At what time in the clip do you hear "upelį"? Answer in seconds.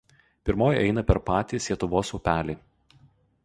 2.21-2.57